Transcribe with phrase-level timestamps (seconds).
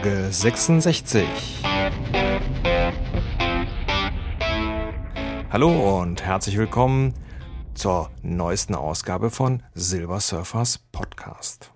[0.00, 1.26] Folge 66.
[5.50, 7.14] Hallo und herzlich willkommen
[7.74, 11.72] zur neuesten Ausgabe von Silver Surfers Podcast.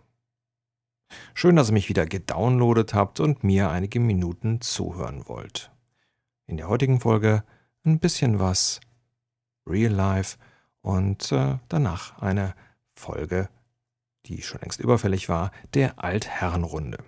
[1.35, 5.73] Schön, dass ihr mich wieder gedownloadet habt und mir einige Minuten zuhören wollt.
[6.47, 7.43] In der heutigen Folge
[7.85, 8.79] ein bisschen was
[9.67, 10.39] Real Life
[10.81, 12.55] und äh, danach eine
[12.95, 13.49] Folge,
[14.27, 16.99] die schon längst überfällig war, der Altherrenrunde.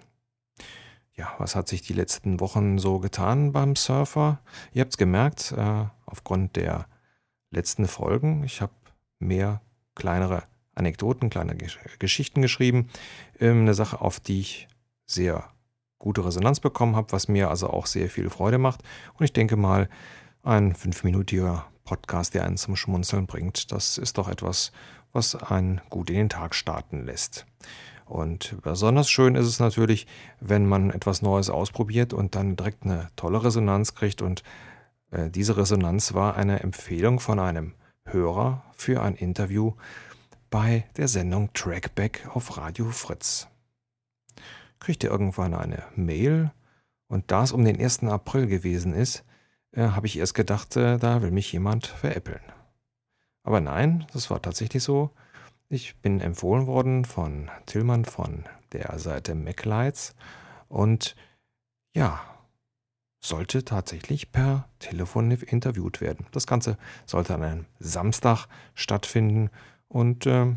[1.16, 4.40] Ja, was hat sich die letzten Wochen so getan beim Surfer?
[4.72, 6.86] Ihr habt es gemerkt, äh, aufgrund der
[7.50, 8.42] letzten Folgen.
[8.42, 8.72] Ich habe
[9.20, 9.60] mehr
[9.94, 10.42] kleinere
[10.74, 12.88] Anekdoten, kleine Geschichten geschrieben.
[13.38, 14.68] Ähm, eine Sache, auf die ich
[15.06, 15.44] sehr
[15.98, 18.82] gute Resonanz bekommen habe, was mir also auch sehr viel Freude macht.
[19.16, 19.88] Und ich denke mal,
[20.42, 24.72] ein fünfminütiger Podcast, der einen zum Schmunzeln bringt, das ist doch etwas,
[25.12, 27.46] was einen gut in den Tag starten lässt.
[28.06, 30.06] Und besonders schön ist es natürlich,
[30.40, 34.22] wenn man etwas Neues ausprobiert und dann direkt eine tolle Resonanz kriegt.
[34.22, 34.42] Und
[35.10, 39.72] äh, diese Resonanz war eine Empfehlung von einem Hörer für ein Interview
[40.50, 43.48] bei der Sendung Trackback auf Radio Fritz.
[44.78, 46.52] Kriegt ihr irgendwann eine Mail
[47.08, 48.04] und da es um den 1.
[48.04, 49.24] April gewesen ist,
[49.72, 52.42] äh, habe ich erst gedacht, äh, da will mich jemand veräppeln.
[53.42, 55.10] Aber nein, das war tatsächlich so.
[55.74, 60.14] Ich bin empfohlen worden von Tillmann von der Seite MacLights
[60.68, 61.16] und
[61.96, 62.20] ja,
[63.20, 66.26] sollte tatsächlich per Telefon interviewt werden.
[66.30, 69.50] Das Ganze sollte an einem Samstag stattfinden
[69.88, 70.54] und äh,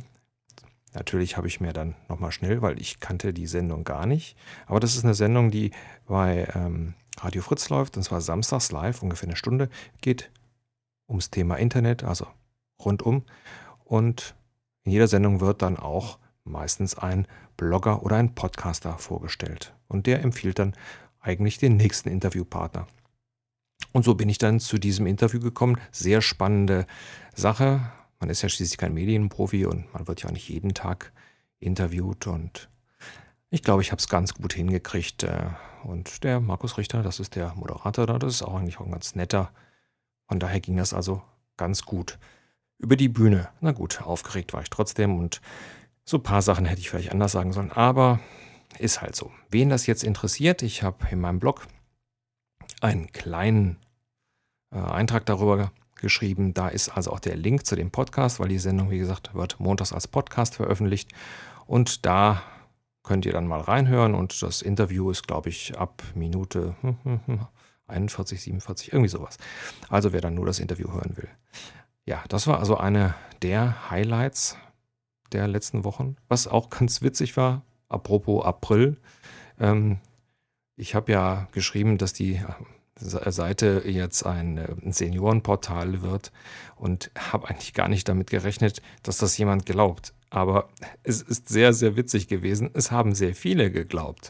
[0.94, 4.38] natürlich habe ich mir dann nochmal schnell, weil ich kannte die Sendung gar nicht,
[4.68, 5.72] aber das ist eine Sendung, die
[6.06, 10.30] bei ähm, Radio Fritz läuft und zwar samstags live, ungefähr eine Stunde, geht
[11.10, 12.28] ums Thema Internet, also
[12.80, 13.24] rundum
[13.84, 14.36] und
[14.88, 17.28] in jeder Sendung wird dann auch meistens ein
[17.58, 19.74] Blogger oder ein Podcaster vorgestellt.
[19.90, 20.78] Und der empfiehlt dann
[21.20, 22.88] eigentlich den nächsten Interviewpartner.
[23.92, 25.78] Und so bin ich dann zu diesem Interview gekommen.
[25.92, 26.88] Sehr spannende
[27.36, 27.82] Sache.
[28.22, 31.12] Man ist ja schließlich kein Medienprofi und man wird ja auch nicht jeden Tag
[31.60, 32.26] interviewt.
[32.26, 32.70] Und
[33.50, 35.24] ich glaube, ich habe es ganz gut hingekriegt.
[35.24, 35.50] Äh,
[35.84, 38.92] und der Markus Richter, das ist der Moderator da, das ist auch eigentlich auch ein
[38.94, 39.52] ganz netter.
[40.30, 41.22] Von daher ging das also
[41.58, 42.18] ganz gut
[42.80, 43.50] über die Bühne.
[43.62, 45.42] Na gut, aufgeregt war ich trotzdem und
[46.06, 48.20] so ein paar Sachen hätte ich vielleicht anders sagen sollen, aber
[48.80, 49.32] ist halt so.
[49.50, 51.68] Wen das jetzt interessiert, ich habe in meinem Blog
[52.82, 53.78] einen kleinen
[54.72, 56.54] äh, Eintrag darüber geschrieben.
[56.54, 59.60] Da ist also auch der Link zu dem Podcast, weil die Sendung, wie gesagt, wird
[59.60, 61.12] montags als Podcast veröffentlicht.
[61.66, 62.44] Und da
[63.04, 64.14] könnt ihr dann mal reinhören.
[64.14, 66.76] Und das Interview ist, glaube ich, ab Minute
[67.88, 69.38] 41, 47, irgendwie sowas.
[69.90, 71.30] Also wer dann nur das Interview hören will.
[72.08, 74.58] Ja, das war also eine der Highlights
[75.34, 76.16] der letzten Wochen.
[76.30, 78.98] Was auch ganz witzig war, apropos April.
[79.60, 80.00] Ähm,
[80.78, 86.32] ich habe ja geschrieben, dass die äh, Seite jetzt ein äh, Seniorenportal wird
[86.78, 90.14] und habe eigentlich gar nicht damit gerechnet, dass das jemand glaubt.
[90.30, 90.70] Aber
[91.04, 92.70] es ist sehr, sehr witzig gewesen.
[92.74, 94.30] Es haben sehr viele geglaubt.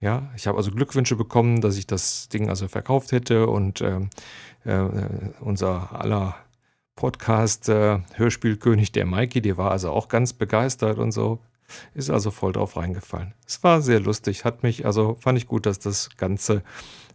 [0.00, 4.10] Ja, ich habe also Glückwünsche bekommen, dass ich das Ding also verkauft hätte und ähm,
[4.64, 4.88] äh,
[5.40, 6.36] unser aller
[6.96, 11.40] Podcast äh, Hörspielkönig der Mikey, der war also auch ganz begeistert und so.
[11.94, 13.34] Ist also voll drauf reingefallen.
[13.46, 16.62] Es war sehr lustig, hat mich, also fand ich gut, dass das Ganze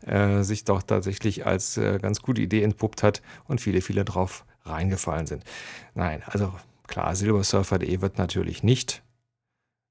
[0.05, 4.45] äh, sich doch tatsächlich als äh, ganz gute Idee entpuppt hat und viele, viele drauf
[4.65, 5.43] reingefallen sind.
[5.93, 6.53] Nein, also
[6.87, 9.03] klar, silversurfer.de wird natürlich nicht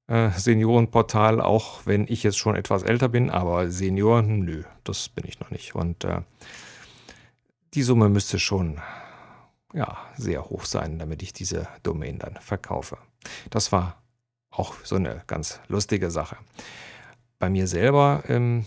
[0.09, 5.25] äh, Seniorenportal, auch wenn ich jetzt schon etwas älter bin, aber Senioren, nö, das bin
[5.26, 5.75] ich noch nicht.
[5.75, 6.23] Und äh,
[7.75, 8.81] die Summe müsste schon
[9.75, 12.99] ja, sehr hoch sein, damit ich diese Domain dann verkaufe.
[13.50, 14.03] Das war
[14.50, 16.37] auch so eine ganz lustige Sache.
[17.38, 18.65] Bei mir selber ähm,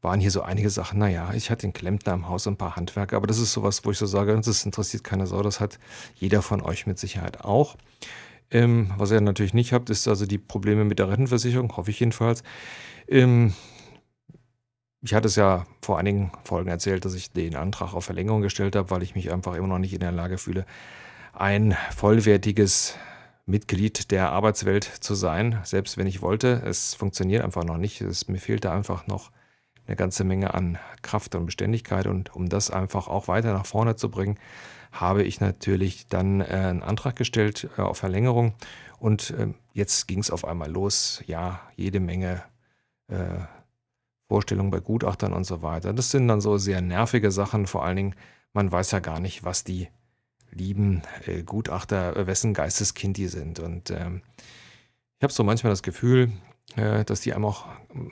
[0.00, 2.76] waren hier so einige Sachen, naja, ich hatte den Klempner im Haus und ein paar
[2.76, 5.78] Handwerker, aber das ist sowas, wo ich so sage, das interessiert keine Sau, das hat
[6.14, 7.76] jeder von euch mit Sicherheit auch.
[8.50, 12.00] Ähm, was ihr natürlich nicht habt, ist also die Probleme mit der Rentenversicherung, hoffe ich
[12.00, 12.42] jedenfalls.
[13.06, 13.52] Ähm,
[15.02, 18.76] ich hatte es ja vor einigen Folgen erzählt, dass ich den Antrag auf Verlängerung gestellt
[18.76, 20.66] habe, weil ich mich einfach immer noch nicht in der Lage fühle,
[21.32, 22.96] ein vollwertiges
[23.46, 26.62] Mitglied der Arbeitswelt zu sein, selbst wenn ich wollte.
[26.66, 28.00] Es funktioniert einfach noch nicht.
[28.00, 29.30] Es, mir fehlt da einfach noch
[29.86, 32.06] eine ganze Menge an Kraft und Beständigkeit.
[32.06, 34.38] Und um das einfach auch weiter nach vorne zu bringen,
[34.92, 38.54] habe ich natürlich dann äh, einen Antrag gestellt äh, auf Verlängerung.
[38.98, 41.22] Und äh, jetzt ging es auf einmal los.
[41.26, 42.42] Ja, jede Menge
[43.08, 43.38] äh,
[44.28, 45.92] Vorstellungen bei Gutachtern und so weiter.
[45.92, 47.66] Das sind dann so sehr nervige Sachen.
[47.66, 48.14] Vor allen Dingen,
[48.52, 49.88] man weiß ja gar nicht, was die
[50.50, 53.58] lieben äh, Gutachter, äh, wessen Geisteskind die sind.
[53.58, 54.22] Und ähm,
[55.18, 56.30] ich habe so manchmal das Gefühl,
[56.76, 57.66] äh, dass die einem auch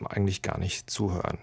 [0.05, 1.39] eigentlich gar nicht zuhören.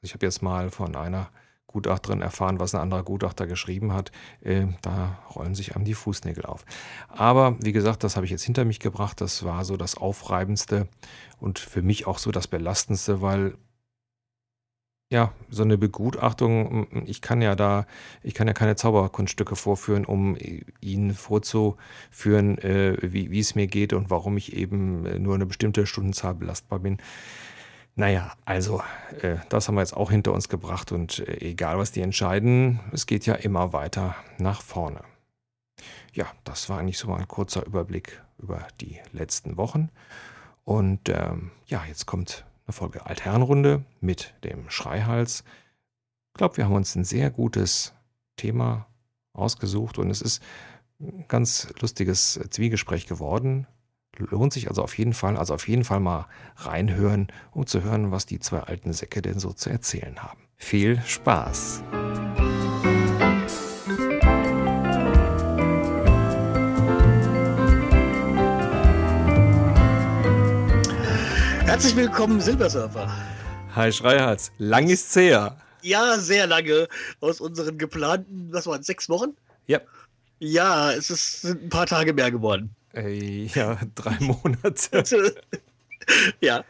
[0.00, 1.30] Ich habe jetzt mal von einer
[1.68, 4.10] Gutachterin erfahren, was ein anderer Gutachter geschrieben hat.
[4.40, 6.64] Äh, da rollen sich einem die Fußnägel auf.
[7.08, 9.20] Aber wie gesagt, das habe ich jetzt hinter mich gebracht.
[9.20, 10.88] Das war so das Aufreibendste
[11.38, 13.54] und für mich auch so das Belastendste, weil
[15.10, 17.86] ja, so eine Begutachtung, ich kann ja da,
[18.22, 20.36] ich kann ja keine Zauberkunststücke vorführen, um
[20.82, 25.46] Ihnen vorzuführen, äh, wie, wie es mir geht und warum ich eben äh, nur eine
[25.46, 26.98] bestimmte Stundenzahl belastbar bin.
[27.98, 28.80] Naja, also,
[29.22, 32.78] äh, das haben wir jetzt auch hinter uns gebracht und äh, egal was die entscheiden,
[32.92, 35.00] es geht ja immer weiter nach vorne.
[36.12, 39.88] Ja, das war eigentlich so mal ein kurzer Überblick über die letzten Wochen.
[40.62, 45.42] Und ähm, ja, jetzt kommt eine Folge Altherrenrunde mit dem Schreihals.
[46.28, 47.94] Ich glaube, wir haben uns ein sehr gutes
[48.36, 48.86] Thema
[49.32, 50.40] ausgesucht und es ist
[51.00, 53.66] ein ganz lustiges Zwiegespräch geworden.
[54.18, 56.26] Lohnt sich also auf jeden Fall, also auf jeden Fall mal
[56.56, 60.40] reinhören, um zu hören, was die zwei alten Säcke denn so zu erzählen haben.
[60.56, 61.84] Viel Spaß!
[71.64, 73.08] Herzlich willkommen, Silbersurfer.
[73.76, 75.58] Hi Schreihals, lang ist's her.
[75.82, 76.88] Ja, sehr lange.
[77.20, 79.36] Aus unseren geplanten, was waren sechs Wochen?
[79.68, 79.80] Ja.
[80.40, 82.74] Ja, es ist, sind ein paar Tage mehr geworden.
[82.94, 85.34] Äh, ja, drei Monate.
[86.40, 86.64] ja,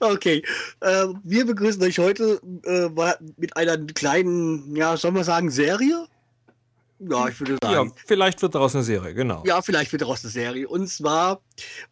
[0.00, 0.42] okay.
[0.80, 2.88] Äh, wir begrüßen euch heute äh,
[3.36, 6.06] mit einer kleinen, ja, soll man sagen, Serie?
[7.00, 7.88] Ja, ich würde sagen.
[7.88, 9.42] Ja, vielleicht wird daraus eine Serie, genau.
[9.46, 10.68] Ja, vielleicht wird daraus eine Serie.
[10.68, 11.40] Und zwar,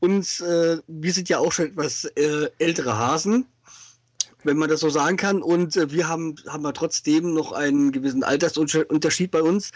[0.01, 3.47] uns, äh, wir sind ja auch schon etwas äh, ältere Hasen,
[4.43, 5.43] wenn man das so sagen kann.
[5.43, 9.71] Und äh, wir haben, haben ja trotzdem noch einen gewissen Altersunterschied bei uns.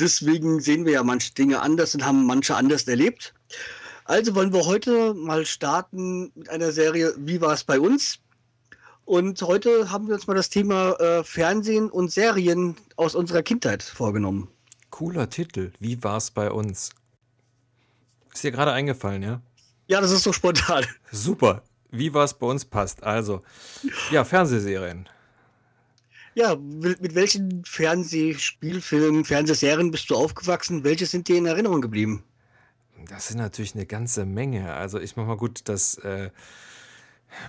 [0.00, 3.34] Deswegen sehen wir ja manche Dinge anders und haben manche anders erlebt.
[4.04, 8.20] Also wollen wir heute mal starten mit einer Serie Wie war es bei uns?
[9.04, 13.82] Und heute haben wir uns mal das Thema äh, Fernsehen und Serien aus unserer Kindheit
[13.82, 14.48] vorgenommen.
[14.90, 15.72] Cooler Titel.
[15.80, 16.90] Wie war es bei uns?
[18.32, 19.40] Ist dir gerade eingefallen, ja?
[19.88, 20.84] Ja, das ist so spontan.
[21.10, 21.62] Super.
[21.90, 23.02] Wie war es bei uns passt.
[23.02, 23.42] Also,
[24.10, 25.08] ja, Fernsehserien.
[26.34, 30.84] Ja, mit welchen Fernsehspielfilmen, Fernsehserien bist du aufgewachsen?
[30.84, 32.24] Welche sind dir in Erinnerung geblieben?
[33.08, 34.72] Das sind natürlich eine ganze Menge.
[34.74, 36.30] Also ich mach mal gut, das äh,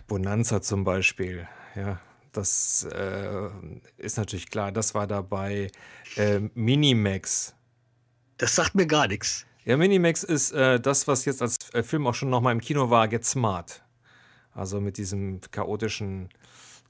[0.07, 1.99] Bonanza zum Beispiel, ja,
[2.31, 3.49] das äh,
[3.97, 4.71] ist natürlich klar.
[4.71, 5.71] Das war dabei
[6.15, 7.53] äh, Minimax.
[8.37, 9.45] Das sagt mir gar nichts.
[9.65, 12.89] Ja, Minimax ist äh, das, was jetzt als äh, Film auch schon nochmal im Kino
[12.89, 13.83] war, Get Smart.
[14.53, 16.29] Also mit diesem chaotischen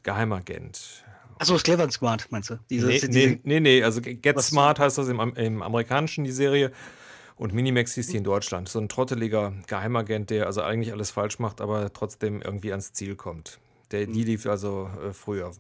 [0.04, 1.04] Geheimagent.
[1.40, 2.60] Achso, das Clever Smart, meinst du?
[2.70, 6.32] Diese, nee, diese, nee, nee, nee, also Get Smart heißt das im, im Amerikanischen, die
[6.32, 6.72] Serie.
[7.38, 8.68] Und Minimax hieß die in Deutschland.
[8.68, 13.16] So ein trotteliger Geheimagent, der also eigentlich alles falsch macht, aber trotzdem irgendwie ans Ziel
[13.16, 13.60] kommt.
[13.92, 15.52] Der, die lief also äh, früher.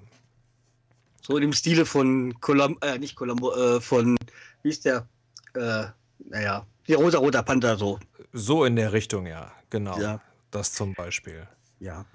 [1.22, 4.18] So in dem Stile von Columbo, äh, nicht Columbo, äh, von,
[4.64, 5.08] wie ist der?
[5.54, 5.86] Äh,
[6.30, 7.98] naja, die rosa-roter Panther so.
[8.34, 9.98] So in der Richtung, ja, genau.
[9.98, 10.20] Ja.
[10.52, 11.48] Das zum Beispiel.
[11.80, 12.06] Ja.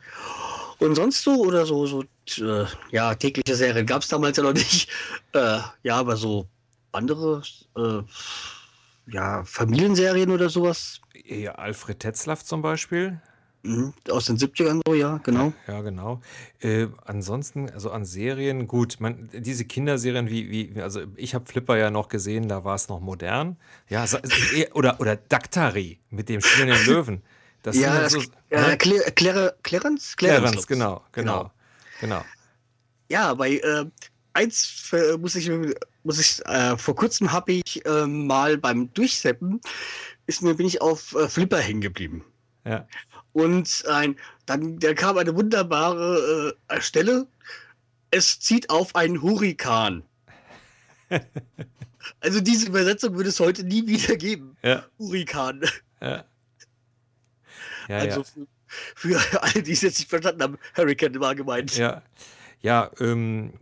[0.84, 2.02] Und sonst so oder so, so
[2.40, 4.90] äh, ja, tägliche Serien gab es damals ja noch nicht.
[5.32, 6.46] Äh, ja, aber so
[6.92, 7.42] andere,
[7.76, 8.02] äh,
[9.10, 11.00] ja, Familienserien oder sowas.
[11.24, 13.20] Ja, Alfred Tetzlaff zum Beispiel.
[13.64, 15.52] Mhm, aus den 70ern so, ja, genau.
[15.66, 16.20] Ja, genau.
[16.60, 21.76] Äh, ansonsten, also an Serien, gut, man, diese Kinderserien wie, wie also ich habe Flipper
[21.76, 23.56] ja noch gesehen, da war es noch modern.
[23.88, 24.04] Ja,
[24.74, 27.22] oder, oder Daktari mit dem spielenden Löwen.
[27.64, 28.76] Das ja, das, so, äh, ne?
[28.76, 29.62] Cl Cl Clarence?
[29.62, 31.50] Clarence, Clarence genau, genau,
[32.00, 32.24] genau, genau.
[33.08, 33.86] Ja, bei äh,
[34.34, 35.50] eins äh, muss ich,
[36.02, 39.62] muss ich äh, vor kurzem habe ich äh, mal beim Durchseppen,
[40.26, 42.22] ist mir, bin ich auf äh, Flipper hängen geblieben.
[42.66, 42.86] Ja.
[43.32, 47.26] Und ein, dann da kam eine wunderbare äh, Stelle.
[48.10, 50.02] Es zieht auf einen Hurrikan.
[52.20, 54.54] also diese Übersetzung würde es heute nie wieder geben.
[54.62, 54.84] Ja.
[54.98, 55.62] Hurrikan.
[56.02, 56.24] Ja.
[57.88, 58.46] Ja also ja.
[58.94, 61.76] Für, für, alle, die es jetzt nicht verstanden haben, Hurricane war gemeint.
[61.76, 62.02] Ja,
[62.60, 63.52] ja, ähm,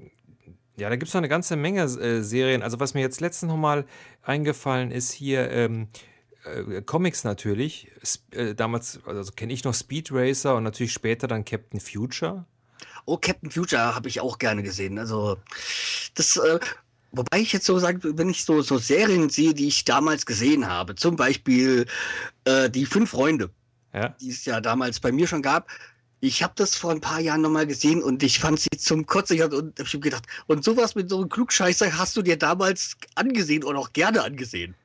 [0.76, 2.62] ja, da gibt es noch eine ganze Menge äh, Serien.
[2.62, 3.84] Also was mir jetzt letztens nochmal
[4.22, 5.88] eingefallen ist hier, ähm,
[6.44, 7.90] äh, Comics natürlich.
[8.30, 12.46] Äh, damals, also kenne ich noch Speed Racer und natürlich später dann Captain Future.
[13.04, 14.98] Oh, Captain Future habe ich auch gerne gesehen.
[14.98, 15.36] Also,
[16.14, 16.58] das, äh,
[17.10, 20.66] wobei ich jetzt so sage, wenn ich so, so Serien sehe, die ich damals gesehen
[20.68, 21.86] habe, zum Beispiel
[22.44, 23.50] äh, die Fünf Freunde,
[23.92, 24.08] ja.
[24.20, 25.68] die es ja damals bei mir schon gab.
[26.20, 29.42] Ich habe das vor ein paar Jahren nochmal gesehen und ich fand sie zum Kotzen.
[29.42, 33.64] Und ich habe gedacht, und sowas mit so einem Klugscheißer hast du dir damals angesehen
[33.64, 34.76] oder auch gerne angesehen.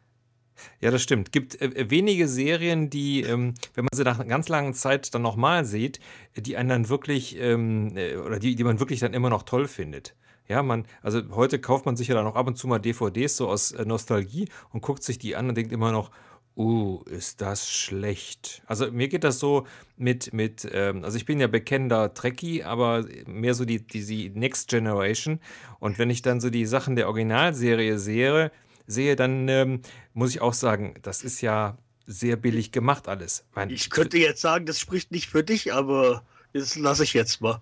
[0.82, 1.32] Ja, das stimmt.
[1.32, 5.22] Gibt äh, wenige Serien, die, ähm, wenn man sie nach einer ganz langen Zeit dann
[5.22, 6.00] nochmal sieht,
[6.36, 9.68] die einen dann wirklich, ähm, äh, oder die, die man wirklich dann immer noch toll
[9.68, 10.16] findet.
[10.48, 13.36] Ja, man, also heute kauft man sich ja dann auch ab und zu mal DVDs
[13.36, 16.10] so aus äh, Nostalgie und guckt sich die an und denkt immer noch,
[16.58, 18.64] uh, ist das schlecht.
[18.66, 23.06] Also mir geht das so mit, mit ähm, also ich bin ja bekennender Trekkie, aber
[23.26, 25.40] mehr so die, die, die Next Generation.
[25.80, 28.52] Und wenn ich dann so die Sachen der Originalserie sehe,
[28.88, 29.82] sehe, dann ähm,
[30.14, 33.46] muss ich auch sagen, das ist ja sehr billig gemacht alles.
[33.54, 36.24] Mein, ich könnte jetzt sagen, das spricht nicht für dich, aber
[36.54, 37.62] das lasse ich jetzt mal.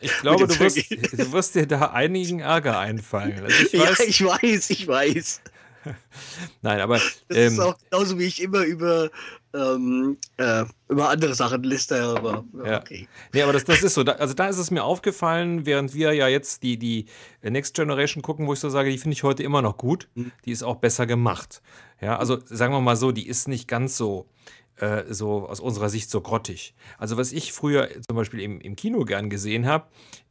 [0.00, 3.44] Ich glaube, du wirst, du wirst, dir da einigen Ärger einfallen.
[3.44, 5.42] Also ich weiß, ja, ich weiß, ich weiß.
[6.62, 6.96] Nein, aber.
[7.28, 9.10] Das ähm, ist auch genauso wie ich immer über,
[9.54, 12.80] ähm, äh, über andere Sachen liste, aber ja.
[12.80, 13.08] okay.
[13.32, 14.04] Nee, aber das, das ist so.
[14.04, 17.06] Da, also da ist es mir aufgefallen, während wir ja jetzt die, die
[17.42, 20.08] Next Generation gucken, wo ich so sage, die finde ich heute immer noch gut.
[20.14, 20.32] Mhm.
[20.44, 21.62] Die ist auch besser gemacht.
[22.00, 24.28] Ja, also sagen wir mal so, die ist nicht ganz so
[24.80, 26.74] äh, so aus unserer Sicht so grottig.
[26.98, 29.88] Also was ich früher zum Beispiel im, im Kino gern gesehen habe,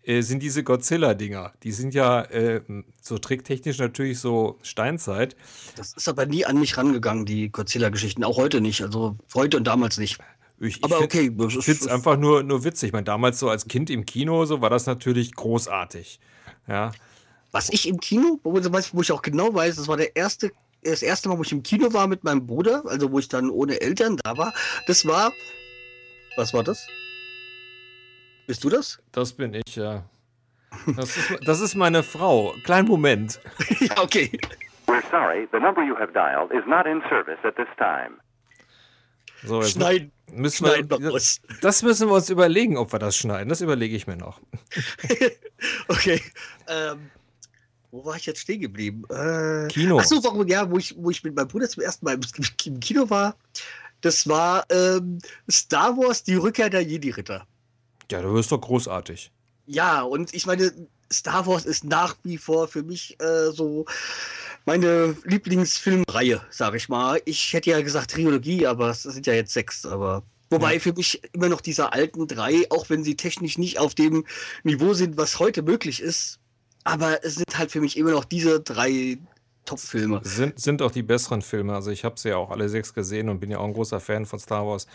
[0.07, 1.53] äh, sind diese Godzilla-Dinger.
[1.63, 2.61] Die sind ja äh,
[3.01, 5.35] so tricktechnisch natürlich so Steinzeit.
[5.75, 8.23] Das ist aber nie an mich rangegangen, die Godzilla-Geschichten.
[8.23, 8.81] Auch heute nicht.
[8.81, 10.17] Also heute und damals nicht.
[10.59, 11.47] Ich, aber ich find, okay.
[11.59, 12.87] Ich finde es einfach nur, nur witzig.
[12.87, 16.19] Ich meine, damals so als Kind im Kino, so war das natürlich großartig.
[16.67, 16.93] Ja.
[17.51, 20.51] Was ich im Kino, wo, wo ich auch genau weiß, das war der erste
[20.83, 23.49] das erste Mal, wo ich im Kino war mit meinem Bruder, also wo ich dann
[23.49, 24.53] ohne Eltern da war,
[24.85, 25.33] das war.
[26.37, 26.87] Was war das?
[28.47, 28.97] Bist du das?
[29.11, 30.05] Das bin ich, ja.
[30.95, 32.55] Das ist, das ist meine Frau.
[32.63, 33.41] Kleinen Moment.
[33.81, 34.31] ja, okay.
[34.87, 38.17] We're sorry, the number you have dialed is not in service at this time.
[39.43, 40.11] So, jetzt schneiden.
[40.31, 43.49] Müssen schneiden wir, das, das müssen wir uns überlegen, ob wir das schneiden.
[43.49, 44.39] Das überlege ich mir noch.
[45.89, 46.21] okay.
[46.67, 47.11] Ähm,
[47.91, 49.03] wo war ich jetzt stehen geblieben?
[49.09, 49.99] Äh, Kino.
[49.99, 53.09] Achso, warum, ja, wo ich, wo ich mit meinem Bruder zum ersten Mal im Kino
[53.09, 53.35] war,
[54.01, 55.19] das war ähm,
[55.51, 57.45] Star Wars, die Rückkehr der Jedi-Ritter.
[58.11, 59.31] Ja, du wirst doch großartig.
[59.65, 60.71] Ja, und ich meine,
[61.11, 63.85] Star Wars ist nach wie vor für mich äh, so
[64.65, 67.21] meine Lieblingsfilmreihe, sag ich mal.
[67.25, 70.23] Ich hätte ja gesagt Trilogie, aber es sind ja jetzt sechs, aber.
[70.49, 70.79] Wobei ja.
[70.79, 74.25] für mich immer noch diese alten drei, auch wenn sie technisch nicht auf dem
[74.63, 76.39] Niveau sind, was heute möglich ist,
[76.85, 79.17] aber es sind halt für mich immer noch diese drei
[79.65, 80.21] Top-Filme.
[80.23, 81.75] Sind, sind auch die besseren Filme.
[81.75, 83.99] Also ich habe sie ja auch alle sechs gesehen und bin ja auch ein großer
[83.99, 84.87] Fan von Star Wars.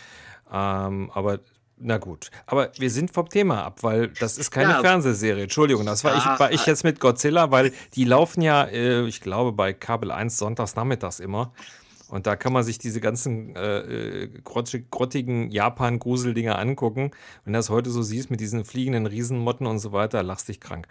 [0.51, 1.41] Ähm, aber
[1.83, 4.81] na gut, aber wir sind vom Thema ab, weil das ist keine ja.
[4.81, 5.45] Fernsehserie.
[5.45, 9.21] Entschuldigung, das war, ich, war ich jetzt mit Godzilla, weil die laufen ja, äh, ich
[9.21, 11.53] glaube, bei Kabel 1 sonntags nachmittags immer.
[12.13, 17.11] Und da kann man sich diese ganzen äh, äh grottigen Japan-Gruseldinger angucken.
[17.45, 20.61] Wenn du das heute so siehst mit diesen fliegenden Riesenmotten und so weiter, lachst dich
[20.61, 20.89] krank.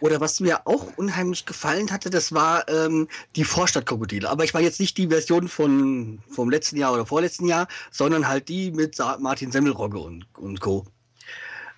[0.00, 4.28] Oder was mir auch unheimlich gefallen hatte, das war ähm, die Vorstadtkrokodile.
[4.28, 8.26] Aber ich war jetzt nicht die Version von vom letzten Jahr oder vorletzten Jahr, sondern
[8.26, 10.84] halt die mit Martin Semmelrogge und, und Co.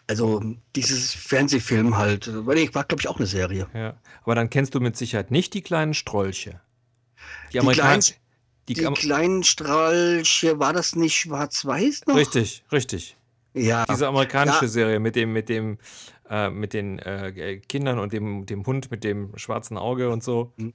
[0.07, 0.43] Also
[0.75, 3.67] dieses Fernsehfilm halt, weil ich war, glaube ich, auch eine Serie.
[3.75, 6.63] Ja, aber dann kennst du mit Sicherheit nicht die kleinen Strolche.
[7.49, 8.01] Die, die Amerikaner.
[8.69, 12.17] Die, die kleinen Strahlte, war das nicht schwarz-weiß noch?
[12.17, 13.17] Richtig, richtig.
[13.55, 13.85] Ja.
[13.87, 14.69] Diese amerikanische ja.
[14.69, 15.79] Serie mit dem, mit dem,
[16.29, 20.53] äh, mit den äh, Kindern und dem, dem Hund mit dem schwarzen Auge und so.
[20.57, 20.73] Mhm.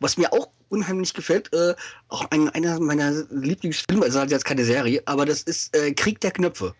[0.00, 1.74] Was mir auch unheimlich gefällt, äh,
[2.08, 6.32] auch ein, einer meiner Lieblingsfilme, also jetzt keine Serie, aber das ist äh, Krieg der
[6.32, 6.74] Knöpfe.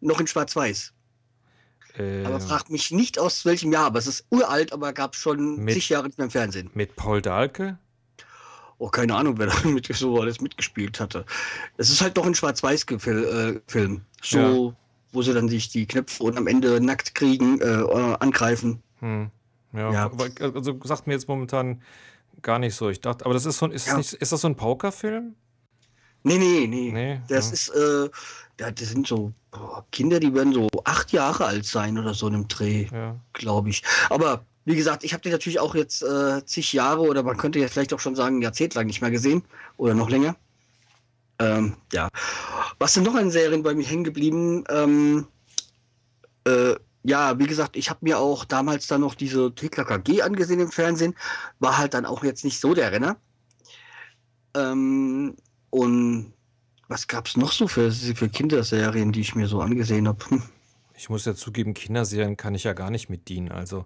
[0.00, 0.92] Noch in Schwarz-Weiß.
[1.96, 5.60] Äh, aber fragt mich nicht aus welchem Jahr, aber es ist uralt, aber gab schon
[5.60, 6.70] mit, zig Jahre im Fernsehen.
[6.74, 7.78] Mit Paul Dahlke?
[8.78, 11.24] Oh, keine Ahnung, wer da mit, so alles mitgespielt hatte.
[11.76, 13.60] Es ist halt doch ein Schwarz-Weiß-Film.
[13.66, 14.76] Äh, so, ja.
[15.12, 18.82] wo sie dann sich die Knöpfe und am Ende nackt kriegen, äh, angreifen.
[19.00, 19.30] Hm.
[19.72, 20.12] Ja, ja.
[20.40, 21.82] also sagt mir jetzt momentan
[22.42, 22.88] gar nicht so.
[22.88, 23.96] Ich dachte, aber das ist so, ist, ja.
[23.96, 25.34] nicht, ist das so ein Pokerfilm?
[26.22, 26.90] Nee, nee, nee.
[26.92, 27.52] nee das ja.
[27.52, 28.10] ist, äh,
[28.56, 29.32] das sind so
[29.92, 33.16] Kinder, die werden so acht Jahre alt sein oder so in einem Dreh, ja.
[33.32, 33.82] glaube ich.
[34.10, 37.58] Aber wie gesagt, ich habe den natürlich auch jetzt äh, zig Jahre oder man könnte
[37.58, 39.42] jetzt vielleicht auch schon sagen, jahrzehntelang nicht mehr gesehen
[39.76, 40.36] oder noch länger.
[41.38, 42.08] Ähm, ja.
[42.78, 44.64] Was sind noch an Serien bei mir hängen geblieben?
[44.68, 45.26] Ähm,
[46.46, 50.60] äh, ja, wie gesagt, ich habe mir auch damals dann noch diese Tickler KG angesehen
[50.60, 51.14] im Fernsehen.
[51.58, 53.16] War halt dann auch jetzt nicht so der Renner.
[54.54, 55.36] Ähm,
[55.70, 56.32] und
[56.88, 60.24] was gab es noch so für, für Kinderserien, die ich mir so angesehen habe?
[60.96, 63.50] Ich muss ja zugeben, Kinderserien kann ich ja gar nicht mit dienen.
[63.50, 63.84] Also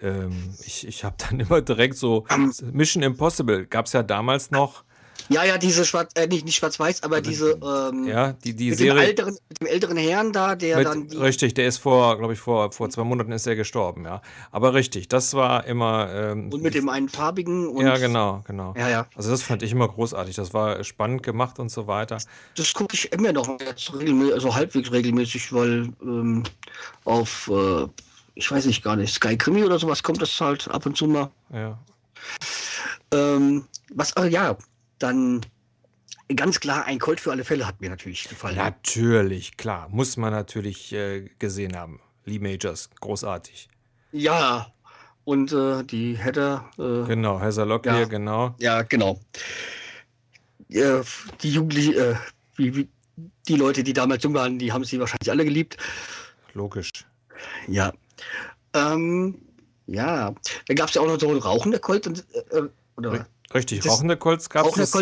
[0.00, 2.26] ähm, ich, ich habe dann immer direkt so
[2.72, 4.84] Mission Impossible gab es ja damals noch.
[5.28, 8.70] Ja, ja, diese schwarz, äh, nicht, nicht schwarz-weiß, aber Also, diese, ähm, Ja, die, die
[8.70, 9.04] mit, dem Serie.
[9.04, 12.34] älteren, mit dem älteren Herrn da, der Mit, dann die, richtig, der ist vor, glaube
[12.34, 14.20] ich, vor, vor zwei Monaten ist er gestorben, ja.
[14.50, 16.12] Aber richtig, das war immer.
[16.12, 18.74] Ähm, und mit dem einen farbigen und ja, genau, genau.
[18.76, 19.06] Ja, ja.
[19.14, 20.36] Also das fand ich immer großartig.
[20.36, 22.18] Das war spannend gemacht und so weiter.
[22.56, 26.42] Das gucke ich immer noch jetzt regelmäßig, also halbwegs regelmäßig, weil ähm,
[27.04, 27.86] auf, äh,
[28.34, 31.06] ich weiß nicht gar nicht, Sky Krimi oder sowas kommt das halt ab und zu
[31.06, 31.30] mal.
[31.52, 31.78] Ja.
[33.12, 34.56] Ähm, was, äh, ja,
[34.98, 35.40] dann
[36.34, 38.56] ganz klar, ein Colt für alle Fälle hat mir natürlich gefallen.
[38.56, 39.88] Natürlich, klar.
[39.90, 42.00] Muss man natürlich äh, gesehen haben.
[42.24, 43.68] Lee Majors, großartig.
[44.12, 44.72] Ja,
[45.24, 48.04] und äh, die Heather, äh, Genau, Heather Locklear, Ja.
[48.06, 48.54] genau.
[48.58, 49.20] ja, genau.
[50.70, 51.02] Äh,
[51.42, 52.14] die Jugendlichen, äh,
[52.56, 52.88] wie, wie,
[53.48, 55.76] die Leute, die damals jung waren, die haben sie wahrscheinlich alle geliebt.
[56.54, 56.90] Logisch.
[57.68, 57.92] Ja.
[58.72, 59.38] Ähm,
[59.86, 60.34] ja,
[60.66, 62.06] da gab es ja auch noch so einen rauchender Colt.
[62.06, 62.62] Und, äh,
[62.96, 64.92] oder, Richtig, Das- rauchende Colts gab es.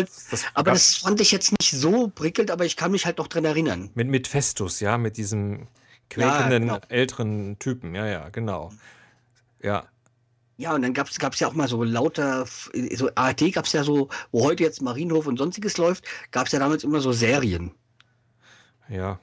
[0.53, 3.45] Aber das fand ich jetzt nicht so prickelnd, aber ich kann mich halt noch dran
[3.45, 3.89] erinnern.
[3.95, 5.65] Mit, mit Festus, ja, mit diesem Ja,
[6.09, 6.79] quäkenden genau.
[6.89, 7.95] älteren Typen.
[7.95, 8.71] Ja, ja, genau.
[9.63, 9.85] Ja,
[10.57, 12.45] Ja, und dann gab es ja auch mal so lauter,
[12.95, 16.51] so ARD gab es ja so, wo heute jetzt Marienhof und sonstiges läuft, gab es
[16.51, 17.71] ja damals immer so Serien.
[18.87, 19.19] ja.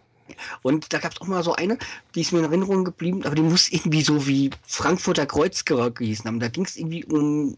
[0.62, 1.76] Und da gab es auch mal so eine,
[2.14, 6.24] die ist mir in Erinnerung geblieben, aber die muss irgendwie so wie Frankfurter Kreuz gehießen
[6.24, 6.38] haben.
[6.38, 7.56] Da ging es irgendwie um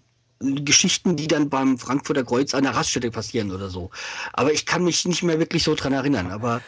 [0.64, 3.90] Geschichten, die dann beim Frankfurter Kreuz an der Raststätte passieren oder so.
[4.32, 6.30] Aber ich kann mich nicht mehr wirklich so dran erinnern.
[6.30, 6.60] Aber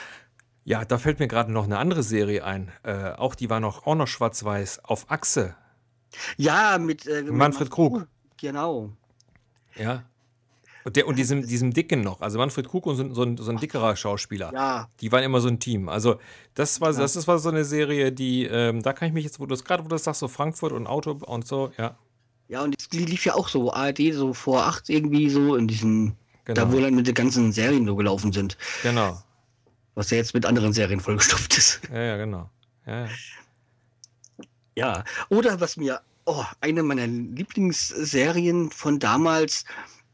[0.65, 2.71] Ja, da fällt mir gerade noch eine andere Serie ein.
[2.83, 4.85] Äh, auch die war noch, auch noch schwarz-weiß.
[4.85, 5.55] Auf Achse.
[6.37, 8.07] ja, mit, äh, Manfred Krug.
[8.41, 8.91] Genau.
[9.77, 10.05] Ja.
[10.85, 12.21] Und, der, und diesem, diesem Dicken noch.
[12.21, 14.53] Also Manfred Krug und so, so, ein, so ein dickerer Schauspieler.
[14.53, 15.89] Ja, Die waren immer so ein Team.
[15.89, 16.17] Also
[16.55, 16.99] das war, Ja.
[17.01, 19.55] das ist war so eine Serie, die, ähm, da kann ich mich jetzt, wo du
[19.55, 21.97] es gerade, wo du das sagst, so Frankfurt und Auto und so, ja,
[22.49, 26.15] ja, und die lief ja auch so ARD so vor acht irgendwie so in diesem,
[26.45, 26.61] genau.
[26.61, 28.57] da wo dann mit den ganzen Serien so gelaufen sind.
[28.83, 29.23] genau.
[29.97, 31.81] Was ja jetzt mit anderen Serien vollgestopft ist.
[31.93, 32.51] Ja, ja, genau.
[32.87, 33.11] Ja, ja.
[34.77, 39.65] Ja, oder was mir, oh, eine meiner Lieblingsserien von damals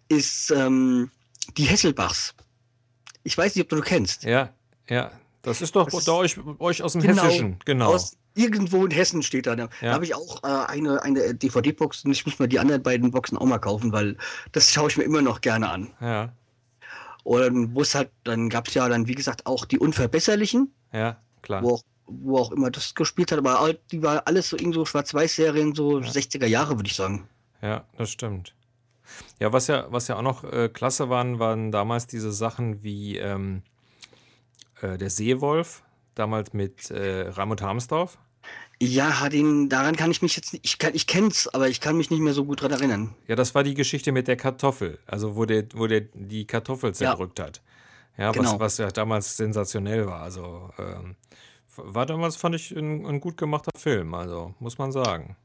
[0.09, 1.11] ist ähm,
[1.57, 2.35] die Hesselbachs.
[3.23, 4.25] Ich weiß nicht, ob du du kennst.
[4.25, 4.53] ja,
[4.88, 5.11] ja.
[5.43, 7.23] Das ist doch Das da euch, euch aus dem Genau.
[7.23, 7.95] Hessischen, genau.
[7.95, 9.57] Aus irgendwo in Hessen steht da.
[9.57, 9.93] Da Ja.
[9.93, 13.37] habe ich auch äh, eine, eine DVD-Box und ich muss mir die anderen beiden Boxen
[13.38, 14.16] auch mal kaufen, weil
[14.53, 15.90] das schaue ich mir immer noch gerne an.
[16.01, 16.33] Ja,
[17.25, 21.16] Und wo es halt, dann gab es ja dann, wie gesagt, auch die Unverbesserlichen, ja,
[21.43, 21.62] klar.
[21.62, 24.75] wo auch, wo auch immer das gespielt hat, aber all- die war alles so irgend
[24.75, 27.29] so Schwarz-Weiß-Serien, so 60er Jahre, würde ich sagen.
[27.62, 28.55] Ja, das stimmt.
[29.40, 33.16] Ja, was ja, was ja auch noch äh, klasse waren, waren damals diese Sachen wie
[33.19, 33.62] ähm,
[34.81, 35.83] äh, der Seewolf,
[36.14, 38.18] damals mit äh, Raimund Harmsdorf.
[38.83, 41.96] Ja, den, daran kann ich mich jetzt nicht, ich, kann, ich kenn's, aber ich kann
[41.99, 43.14] mich nicht mehr so gut dran erinnern.
[43.29, 46.94] Ja, das war die Geschichte mit der Kartoffel, also wo der, wo der die Kartoffel
[46.94, 47.61] zerdrückt hat.
[48.16, 48.53] Ja, Genau.
[48.55, 50.23] was, was ja damals sensationell war.
[50.23, 51.16] Also ähm,
[51.77, 55.37] war damals, fand ich, ein, ein gut gemachter Film, also muss man sagen.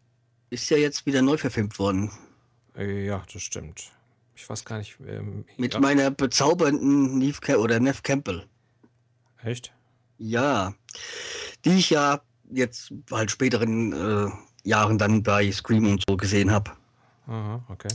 [0.49, 2.11] Ist ja jetzt wieder neu verfilmt worden.
[2.77, 3.91] Äh, ja, das stimmt.
[4.35, 4.97] Ich weiß gar nicht.
[5.07, 8.45] Ähm, Mit ja, meiner bezaubernden Neve oder Nev Campbell.
[9.43, 9.73] Echt?
[10.17, 10.73] Ja.
[11.63, 14.29] Die ich ja jetzt halt späteren äh,
[14.63, 16.71] Jahren dann bei Scream und so gesehen habe.
[17.27, 17.89] Aha, okay.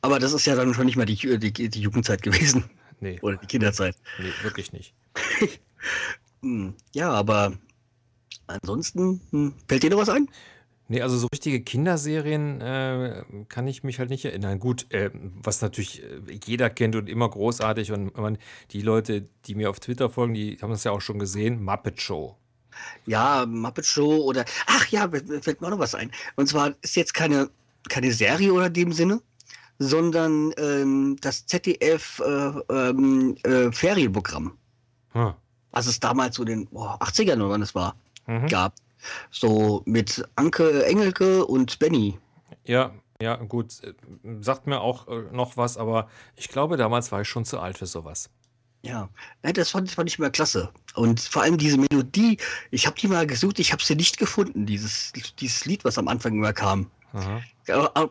[0.00, 2.64] Aber das ist ja dann schon nicht mal die, die, die Jugendzeit gewesen.
[3.00, 3.96] Nee, Oder die Kinderzeit.
[4.18, 4.94] nee, wirklich nicht.
[6.42, 7.52] Hm, Ja, aber
[8.46, 10.26] ansonsten, hm, fällt dir noch was ein?
[10.90, 14.58] Nee, also so richtige Kinderserien äh, kann ich mich halt nicht erinnern.
[14.58, 18.38] Gut, äh, was natürlich äh, jeder kennt und immer großartig und man,
[18.72, 22.00] die Leute, die mir auf Twitter folgen, die haben das ja auch schon gesehen, Muppet
[22.02, 22.36] Show.
[23.06, 24.44] Ja, Muppet Show oder.
[24.66, 26.10] Ach ja, fällt mir auch noch was ein.
[26.34, 27.48] Und zwar ist jetzt keine,
[27.88, 29.20] keine Serie oder dem Sinne,
[29.78, 34.58] sondern ähm, das ZDF äh, ähm, äh, Ferienprogramm,
[35.12, 35.34] Hm.
[35.70, 37.94] was es damals so in den boah, 80ern oder wann es war,
[38.26, 38.48] Mhm.
[38.48, 38.74] gab.
[39.30, 42.18] So mit Anke Engelke und Benny.
[42.64, 43.82] Ja, ja, gut.
[43.82, 43.92] äh,
[44.40, 47.78] Sagt mir auch äh, noch was, aber ich glaube, damals war ich schon zu alt
[47.78, 48.30] für sowas.
[48.82, 49.10] Ja,
[49.42, 50.70] das fand, fand ich immer klasse.
[50.94, 52.38] Und vor allem diese Melodie,
[52.70, 56.08] ich habe die mal gesucht, ich habe sie nicht gefunden, dieses, dieses Lied, was am
[56.08, 56.90] Anfang immer kam.
[57.12, 57.42] Aha,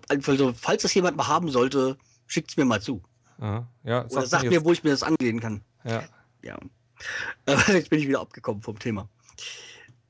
[0.09, 1.97] Also, falls das jemand mal haben sollte,
[2.27, 3.01] schickt es mir mal zu.
[3.39, 3.67] aha.
[3.83, 5.61] Ja, Oder sagt mir jetzt- wo ich mir das ansehen kann.
[5.85, 6.03] ja.
[6.43, 6.57] Ja.
[7.47, 9.09] Aber jetzt bin ich wieder abgekommen vom Thema.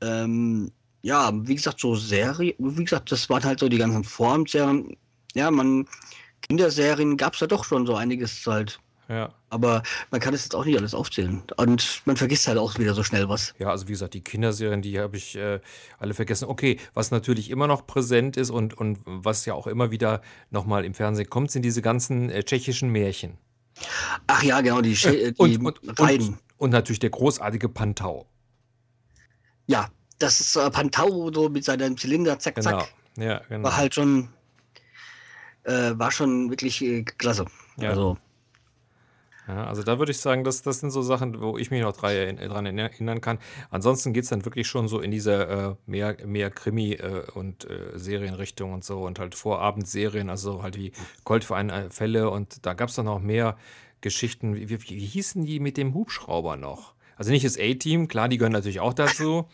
[0.02, 4.98] Ähm, ja, wie gesagt, so Serie, wie gesagt, das waren halt so die ganzen Formserien.
[5.34, 5.88] Ja, man,
[6.42, 8.80] Kinderserien gab es da doch schon so einiges halt.
[9.08, 9.34] Ja.
[9.50, 9.82] Aber
[10.12, 11.42] man kann es jetzt auch nicht alles aufzählen.
[11.58, 13.56] Und man vergisst halt auch wieder so schnell was.
[13.58, 15.60] Ja, also wie gesagt, die Kinderserien, die habe ich äh,
[15.98, 16.46] alle vergessen.
[16.48, 20.86] Okay, was natürlich immer noch präsent ist und, und was ja auch immer wieder nochmal
[20.86, 23.38] im Fernsehen kommt, sind diese ganzen äh, tschechischen Märchen.
[24.28, 28.28] Ach ja, genau, die, äh, die und, und, und, und, natürlich der großartige Pantau.
[29.70, 32.80] Ja, das ist äh, Pantau so mit seinem Zylinder, zack, genau.
[32.80, 32.94] zack.
[33.18, 33.66] Ja, genau.
[33.66, 34.30] War halt schon,
[35.64, 37.46] äh, war schon wirklich äh, klasse.
[37.78, 37.90] Ja.
[37.90, 38.18] Also,
[39.48, 41.96] ja, also da würde ich sagen, das, das sind so Sachen, wo ich mich noch
[41.96, 43.38] dran erinnern kann.
[43.70, 47.70] Ansonsten geht es dann wirklich schon so in diese äh, mehr, mehr Krimi- äh, und
[47.70, 50.94] äh, Serienrichtung und so und halt Vorabendserien, also halt wie
[51.26, 53.56] Goldverein-Fälle und da gab es dann noch mehr
[54.02, 54.56] Geschichten.
[54.56, 56.96] Wie, wie, wie, hießen die mit dem Hubschrauber noch?
[57.20, 59.46] Also nicht das A-Team, klar, die gehören natürlich auch dazu.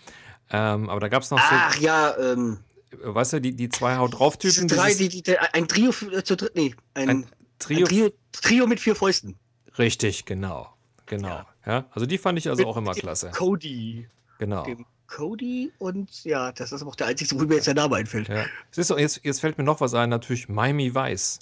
[0.52, 1.46] ähm, aber da gab es noch so.
[1.50, 2.60] Ach ja, ähm.
[2.92, 4.68] Weißt du, die, die zwei Haut drauf Typen.
[4.68, 7.26] Drei, die, die, ein Trio äh, zu dritt, nee, ein, ein
[7.60, 9.36] Trio, ein Trio, Trio mit vier Fäusten.
[9.78, 10.70] Richtig, genau.
[11.08, 11.28] Genau.
[11.28, 11.48] Ja.
[11.66, 11.86] ja.
[11.92, 13.32] Also die fand ich also mit, auch immer klasse.
[13.32, 14.08] Cody.
[14.38, 14.64] Genau.
[14.64, 18.30] Dem Cody und ja, das ist auch der einzige, wo mir jetzt der Name einfällt.
[18.30, 18.46] Ja.
[18.72, 21.40] Siehst du, jetzt, jetzt fällt mir noch was ein, natürlich Miami Weiß.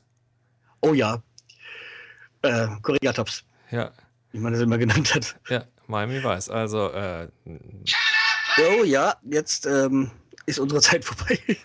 [0.82, 1.22] Oh ja.
[2.42, 2.68] Äh,
[3.14, 3.44] Tops.
[3.72, 3.92] Ja.
[4.32, 5.36] Wie man das immer genannt hat.
[5.50, 6.50] Ja, Miami Weiß.
[6.50, 7.28] Also, äh.
[7.46, 10.12] Oh ja, jetzt ähm,
[10.46, 11.40] ist unsere Zeit vorbei.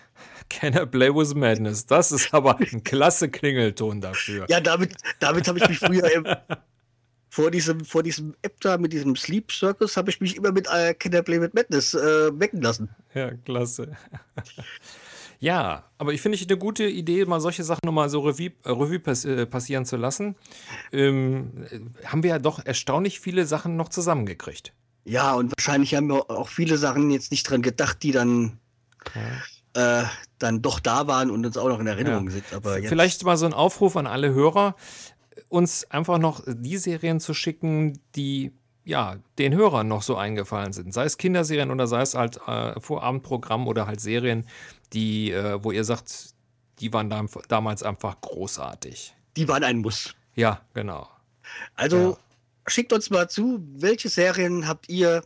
[0.49, 1.85] Can I Play with Madness?
[1.85, 4.47] Das ist aber ein klasse Klingelton dafür.
[4.49, 6.25] Ja, damit, damit habe ich mich früher im,
[7.29, 10.67] vor diesem, vor diesem App da mit diesem Sleep Circus habe ich mich immer mit
[10.67, 12.89] äh, Can I Play with Madness äh, wecken lassen.
[13.13, 13.95] Ja, klasse.
[15.39, 18.69] Ja, aber ich finde ich eine gute Idee, mal solche Sachen nochmal so Revue, äh,
[18.69, 20.35] Revue pass, äh, passieren zu lassen.
[20.91, 21.65] Ähm,
[22.05, 24.73] haben wir ja doch erstaunlich viele Sachen noch zusammengekriegt.
[25.05, 28.59] Ja, und wahrscheinlich haben wir auch viele Sachen jetzt nicht dran gedacht, die dann
[29.15, 29.21] ja
[29.73, 30.03] äh,
[30.39, 32.31] dann doch da waren und uns auch noch in Erinnerung ja.
[32.31, 32.53] sind.
[32.53, 34.75] Aber Vielleicht mal so ein Aufruf an alle Hörer,
[35.47, 38.51] uns einfach noch die Serien zu schicken, die
[38.89, 40.93] ja, den Hörern noch so eingefallen sind.
[40.93, 44.47] Sei es Kinderserien oder sei es halt äh, Vorabendprogramm oder halt Serien,
[44.93, 46.33] die, äh, wo ihr sagt,
[46.79, 49.15] die waren da, damals einfach großartig.
[49.37, 50.15] Die waren ein Muss.
[50.33, 51.07] Ja, genau.
[51.75, 52.17] Also ja.
[52.67, 55.23] schickt uns mal zu, welche Serien habt ihr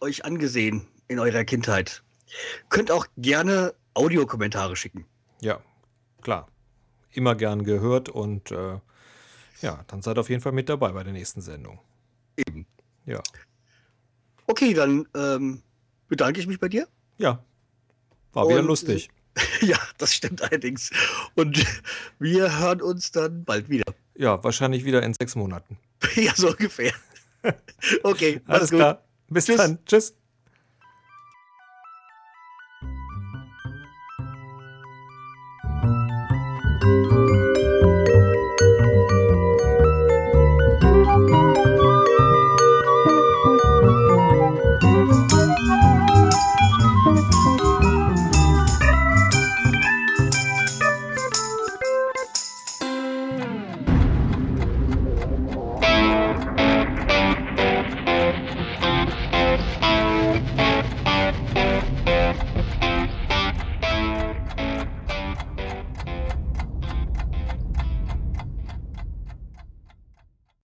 [0.00, 2.02] euch angesehen in eurer Kindheit?
[2.68, 5.06] Könnt auch gerne Audiokommentare schicken.
[5.40, 5.60] Ja,
[6.20, 6.48] klar.
[7.12, 8.78] Immer gern gehört und äh,
[9.60, 11.78] ja, dann seid auf jeden Fall mit dabei bei der nächsten Sendung.
[12.46, 12.66] Eben.
[13.06, 13.22] Ja.
[14.46, 15.62] Okay, dann ähm,
[16.08, 16.88] bedanke ich mich bei dir.
[17.18, 17.44] Ja.
[18.32, 19.10] War wieder und, lustig.
[19.62, 20.90] Ja, das stimmt allerdings.
[21.34, 21.64] Und
[22.18, 23.84] wir hören uns dann bald wieder.
[24.16, 25.78] Ja, wahrscheinlich wieder in sechs Monaten.
[26.16, 26.92] ja, so ungefähr.
[28.02, 29.04] Okay, alles klar.
[29.28, 29.56] Bis Tschüss.
[29.56, 29.78] dann.
[29.86, 30.14] Tschüss.